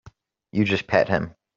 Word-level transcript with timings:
You 0.51 0.65
just 0.65 0.87
pat 0.87 1.09
him. 1.09 1.35